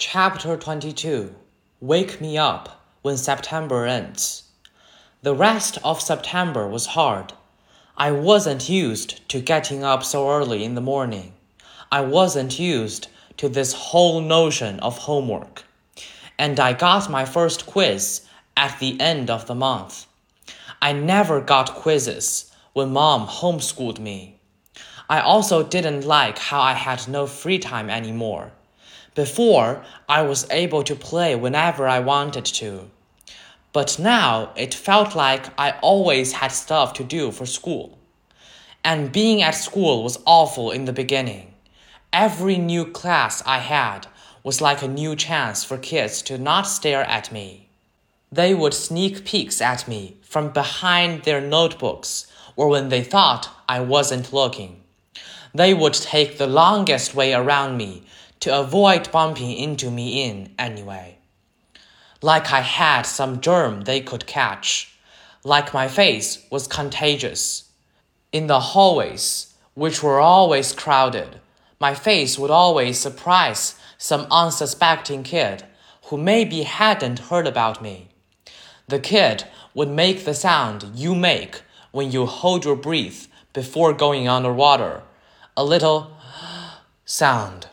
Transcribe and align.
Chapter 0.00 0.56
22 0.56 1.34
Wake 1.80 2.20
Me 2.20 2.38
Up 2.38 2.84
When 3.02 3.16
September 3.16 3.84
Ends. 3.84 4.44
The 5.22 5.34
rest 5.34 5.76
of 5.82 6.00
September 6.00 6.68
was 6.68 6.94
hard. 6.94 7.32
I 7.96 8.12
wasn't 8.12 8.68
used 8.68 9.28
to 9.28 9.40
getting 9.40 9.82
up 9.82 10.04
so 10.04 10.30
early 10.30 10.62
in 10.62 10.76
the 10.76 10.80
morning. 10.80 11.32
I 11.90 12.02
wasn't 12.02 12.60
used 12.60 13.08
to 13.38 13.48
this 13.48 13.72
whole 13.72 14.20
notion 14.20 14.78
of 14.78 14.98
homework. 14.98 15.64
And 16.38 16.60
I 16.60 16.74
got 16.74 17.10
my 17.10 17.24
first 17.24 17.66
quiz 17.66 18.20
at 18.56 18.78
the 18.78 19.00
end 19.00 19.30
of 19.30 19.48
the 19.48 19.56
month. 19.56 20.06
I 20.80 20.92
never 20.92 21.40
got 21.40 21.74
quizzes 21.74 22.52
when 22.72 22.92
mom 22.92 23.26
homeschooled 23.26 23.98
me. 23.98 24.38
I 25.10 25.18
also 25.18 25.64
didn't 25.64 26.06
like 26.06 26.38
how 26.38 26.60
I 26.60 26.74
had 26.74 27.08
no 27.08 27.26
free 27.26 27.58
time 27.58 27.90
anymore. 27.90 28.52
Before, 29.18 29.82
I 30.08 30.22
was 30.22 30.46
able 30.48 30.84
to 30.84 30.94
play 30.94 31.34
whenever 31.34 31.88
I 31.88 31.98
wanted 31.98 32.44
to. 32.62 32.88
But 33.72 33.98
now 33.98 34.52
it 34.54 34.72
felt 34.72 35.16
like 35.16 35.46
I 35.58 35.72
always 35.82 36.34
had 36.34 36.52
stuff 36.52 36.92
to 36.92 37.02
do 37.02 37.32
for 37.32 37.44
school. 37.44 37.98
And 38.84 39.10
being 39.10 39.42
at 39.42 39.56
school 39.56 40.04
was 40.04 40.20
awful 40.24 40.70
in 40.70 40.84
the 40.84 40.92
beginning. 40.92 41.52
Every 42.12 42.58
new 42.58 42.84
class 42.84 43.42
I 43.44 43.58
had 43.58 44.06
was 44.44 44.60
like 44.60 44.82
a 44.82 44.94
new 45.02 45.16
chance 45.16 45.64
for 45.64 45.78
kids 45.78 46.22
to 46.22 46.38
not 46.38 46.68
stare 46.68 47.02
at 47.02 47.32
me. 47.32 47.70
They 48.30 48.54
would 48.54 48.72
sneak 48.72 49.24
peeks 49.24 49.60
at 49.60 49.88
me 49.88 50.18
from 50.22 50.50
behind 50.50 51.24
their 51.24 51.40
notebooks 51.40 52.28
or 52.54 52.68
when 52.68 52.88
they 52.88 53.02
thought 53.02 53.48
I 53.68 53.80
wasn't 53.80 54.32
looking. 54.32 54.84
They 55.52 55.74
would 55.74 55.94
take 55.94 56.38
the 56.38 56.46
longest 56.46 57.16
way 57.16 57.34
around 57.34 57.76
me 57.76 58.04
to 58.40 58.58
avoid 58.58 59.10
bumping 59.10 59.52
into 59.52 59.90
me 59.90 60.24
in 60.24 60.52
anyway. 60.58 61.18
Like 62.22 62.52
I 62.52 62.60
had 62.60 63.02
some 63.02 63.40
germ 63.40 63.82
they 63.82 64.00
could 64.00 64.26
catch, 64.26 64.92
like 65.44 65.74
my 65.74 65.88
face 65.88 66.44
was 66.50 66.66
contagious. 66.66 67.70
In 68.32 68.46
the 68.46 68.60
hallways, 68.60 69.54
which 69.74 70.02
were 70.02 70.20
always 70.20 70.72
crowded, 70.72 71.40
my 71.80 71.94
face 71.94 72.38
would 72.38 72.50
always 72.50 72.98
surprise 72.98 73.78
some 73.96 74.26
unsuspecting 74.30 75.22
kid 75.22 75.64
who 76.06 76.16
maybe 76.16 76.62
hadn't 76.62 77.18
heard 77.30 77.46
about 77.46 77.82
me. 77.82 78.08
The 78.88 78.98
kid 78.98 79.44
would 79.74 79.88
make 79.88 80.24
the 80.24 80.34
sound 80.34 80.92
you 80.94 81.14
make 81.14 81.62
when 81.92 82.10
you 82.10 82.26
hold 82.26 82.64
your 82.64 82.76
breath 82.76 83.28
before 83.52 83.92
going 83.92 84.28
underwater 84.28 85.02
a 85.56 85.64
little 85.64 86.16
sound. 87.04 87.68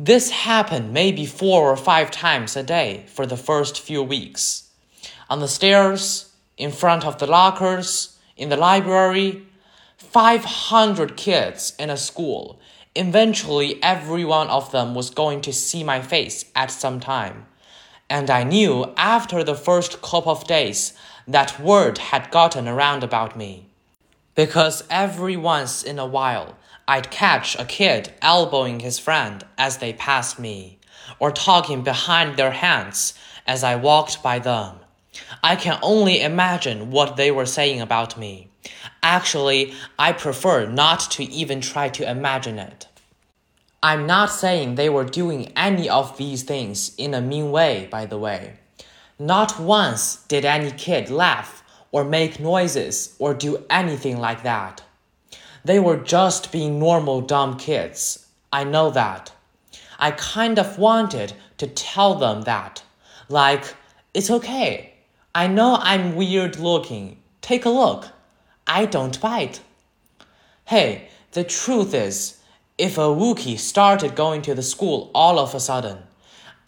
This 0.00 0.30
happened 0.30 0.92
maybe 0.92 1.26
four 1.26 1.72
or 1.72 1.76
five 1.76 2.12
times 2.12 2.54
a 2.56 2.62
day 2.62 3.02
for 3.08 3.26
the 3.26 3.36
first 3.36 3.80
few 3.80 4.00
weeks. 4.00 4.70
On 5.28 5.40
the 5.40 5.48
stairs, 5.48 6.32
in 6.56 6.70
front 6.70 7.04
of 7.04 7.18
the 7.18 7.26
lockers, 7.26 8.16
in 8.36 8.48
the 8.48 8.56
library, 8.56 9.42
500 9.96 11.16
kids 11.16 11.72
in 11.80 11.90
a 11.90 11.96
school. 11.96 12.60
Eventually, 12.94 13.82
every 13.82 14.24
one 14.24 14.46
of 14.46 14.70
them 14.70 14.94
was 14.94 15.10
going 15.10 15.40
to 15.40 15.52
see 15.52 15.82
my 15.82 16.00
face 16.00 16.44
at 16.54 16.70
some 16.70 17.00
time. 17.00 17.46
And 18.08 18.30
I 18.30 18.44
knew 18.44 18.94
after 18.96 19.42
the 19.42 19.56
first 19.56 20.00
couple 20.00 20.30
of 20.30 20.46
days 20.46 20.92
that 21.26 21.58
word 21.58 21.98
had 21.98 22.30
gotten 22.30 22.68
around 22.68 23.02
about 23.02 23.36
me. 23.36 23.67
Because 24.38 24.84
every 24.88 25.36
once 25.36 25.82
in 25.82 25.98
a 25.98 26.06
while, 26.06 26.54
I'd 26.86 27.10
catch 27.10 27.58
a 27.58 27.64
kid 27.64 28.14
elbowing 28.22 28.78
his 28.78 28.96
friend 28.96 29.44
as 29.58 29.78
they 29.78 29.92
passed 29.92 30.38
me, 30.38 30.78
or 31.18 31.32
talking 31.32 31.82
behind 31.82 32.36
their 32.36 32.52
hands 32.52 33.14
as 33.48 33.64
I 33.64 33.74
walked 33.74 34.22
by 34.22 34.38
them. 34.38 34.76
I 35.42 35.56
can 35.56 35.80
only 35.82 36.20
imagine 36.20 36.92
what 36.92 37.16
they 37.16 37.32
were 37.32 37.46
saying 37.46 37.80
about 37.80 38.16
me. 38.16 38.48
Actually, 39.02 39.74
I 39.98 40.12
prefer 40.12 40.66
not 40.66 41.00
to 41.16 41.24
even 41.24 41.60
try 41.60 41.88
to 41.88 42.08
imagine 42.08 42.60
it. 42.60 42.86
I'm 43.82 44.06
not 44.06 44.30
saying 44.30 44.76
they 44.76 44.88
were 44.88 45.02
doing 45.02 45.52
any 45.56 45.88
of 45.88 46.16
these 46.16 46.44
things 46.44 46.94
in 46.94 47.12
a 47.12 47.20
mean 47.20 47.50
way, 47.50 47.88
by 47.90 48.06
the 48.06 48.18
way. 48.18 48.52
Not 49.18 49.58
once 49.58 50.22
did 50.28 50.44
any 50.44 50.70
kid 50.70 51.10
laugh 51.10 51.64
or 51.90 52.04
make 52.04 52.40
noises 52.40 53.14
or 53.18 53.34
do 53.34 53.64
anything 53.70 54.18
like 54.18 54.42
that. 54.42 54.82
They 55.64 55.80
were 55.80 55.96
just 55.96 56.52
being 56.52 56.78
normal 56.78 57.20
dumb 57.20 57.58
kids. 57.58 58.26
I 58.52 58.64
know 58.64 58.90
that. 58.90 59.32
I 59.98 60.12
kind 60.12 60.58
of 60.58 60.78
wanted 60.78 61.32
to 61.58 61.66
tell 61.66 62.14
them 62.14 62.42
that. 62.42 62.82
Like, 63.28 63.74
it's 64.14 64.30
okay. 64.30 64.94
I 65.34 65.46
know 65.46 65.78
I'm 65.80 66.16
weird 66.16 66.58
looking. 66.58 67.18
Take 67.40 67.64
a 67.64 67.70
look. 67.70 68.08
I 68.66 68.86
don't 68.86 69.20
bite. 69.20 69.60
Hey, 70.64 71.08
the 71.32 71.44
truth 71.44 71.94
is, 71.94 72.38
if 72.76 72.96
a 72.96 73.02
Wookiee 73.02 73.58
started 73.58 74.14
going 74.14 74.42
to 74.42 74.54
the 74.54 74.62
school 74.62 75.10
all 75.14 75.38
of 75.38 75.54
a 75.54 75.60
sudden, 75.60 75.98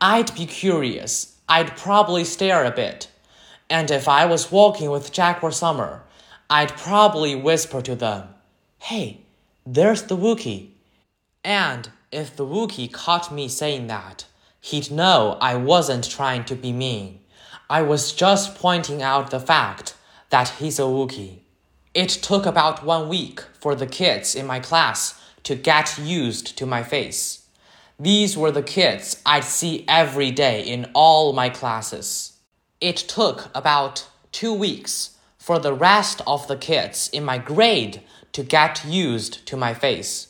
I'd 0.01 0.35
be 0.35 0.47
curious. 0.47 1.37
I'd 1.49 1.77
probably 1.77 2.25
stare 2.25 2.65
a 2.65 2.71
bit. 2.71 3.09
And 3.71 3.91
if 3.91 4.09
I 4.09 4.27
was 4.27 4.51
walking 4.51 4.91
with 4.91 5.13
Jack 5.13 5.45
or 5.45 5.53
Summer, 5.53 6.03
I'd 6.51 6.77
probably 6.77 7.37
whisper 7.37 7.81
to 7.83 7.95
them, 7.95 8.29
Hey, 8.81 9.21
there's 9.65 10.03
the 10.03 10.17
Wookiee. 10.17 10.71
And 11.45 11.89
if 12.11 12.35
the 12.35 12.45
Wookiee 12.45 12.93
caught 12.93 13.33
me 13.33 13.47
saying 13.47 13.87
that, 13.87 14.27
he'd 14.61 14.91
know 14.91 15.39
I 15.41 15.55
wasn't 15.55 16.11
trying 16.11 16.45
to 16.47 16.57
be 16.57 16.73
mean. 16.73 17.21
I 17.71 17.83
was 17.83 18.13
just 18.13 18.57
pointing 18.57 19.01
out 19.01 19.31
the 19.31 19.39
fact 19.39 19.95
that 20.31 20.49
he's 20.59 20.81
a 20.81 20.83
Wookiee. 20.83 21.39
It 21.95 22.09
took 22.09 22.47
about 22.47 22.85
one 22.85 23.09
week 23.09 23.41
for 23.61 23.77
the 23.77 23.87
kids 23.87 24.35
in 24.35 24.47
my 24.47 24.59
class 24.59 25.21
to 25.45 25.55
get 25.55 25.99
used 25.99 26.59
to 26.59 26.67
my 26.67 26.83
face. 26.83 27.47
These 27.99 28.37
were 28.37 28.51
the 28.51 28.63
kids 28.63 29.23
I'd 29.25 29.45
see 29.45 29.85
every 29.87 30.33
day 30.33 30.63
in 30.63 30.91
all 30.95 31.33
my 31.33 31.49
classes. 31.49 32.30
It 32.81 32.97
took 32.97 33.51
about 33.55 34.09
two 34.33 34.55
weeks 34.55 35.19
for 35.39 35.59
the 35.59 35.75
rest 35.75 36.23
of 36.27 36.49
the 36.49 36.57
kids 36.57 37.11
in 37.13 37.25
my 37.25 37.37
grade 37.37 38.03
to 38.33 38.43
get 38.43 38.85
used 38.87 39.45
to 39.47 39.57
my 39.57 39.75
face. 39.75 40.29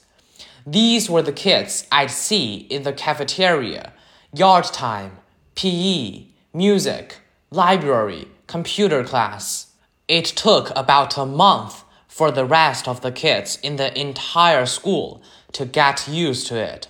These 0.66 1.09
were 1.09 1.22
the 1.22 1.33
kids 1.33 1.87
I'd 1.93 2.11
see 2.11 2.66
in 2.69 2.83
the 2.83 2.93
cafeteria, 2.93 3.93
yard 4.34 4.65
time, 4.65 5.19
PE, 5.55 6.25
music, 6.53 7.19
library, 7.50 8.27
computer 8.49 9.05
class. 9.05 9.69
It 10.09 10.25
took 10.25 10.72
about 10.77 11.17
a 11.17 11.27
month 11.27 11.84
for 12.09 12.32
the 12.32 12.44
rest 12.44 12.88
of 12.88 13.00
the 13.00 13.12
kids 13.12 13.59
in 13.62 13.77
the 13.77 13.97
entire 13.99 14.67
school 14.67 15.22
to 15.53 15.65
get 15.65 16.09
used 16.09 16.49
to 16.49 16.56
it. 16.56 16.88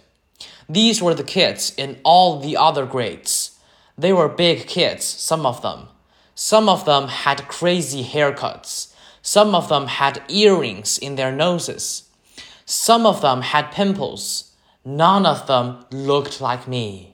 These 0.69 1.03
were 1.03 1.15
the 1.15 1.25
kids 1.25 1.75
in 1.77 1.99
all 2.03 2.41
the 2.41 2.57
other 2.57 2.87
grades. 2.87 3.40
They 3.97 4.13
were 4.13 4.29
big 4.29 4.67
kids, 4.67 5.05
some 5.05 5.45
of 5.47 5.63
them. 5.63 5.89
Some 6.35 6.69
of 6.69 6.85
them 6.85 7.09
had 7.09 7.49
crazy 7.49 8.03
haircuts. 8.03 8.95
Some 9.23 9.55
of 9.55 9.69
them 9.69 9.87
had 9.87 10.23
earrings 10.29 10.97
in 10.97 11.17
their 11.17 11.33
noses. 11.33 12.09
Some 12.65 13.05
of 13.05 13.21
them 13.21 13.43
had 13.43 13.73
pimples. 13.73 14.53
None 14.85 15.27
of 15.27 15.47
them 15.47 15.85
looked 15.91 16.41
like 16.41 16.67
me. 16.67 17.10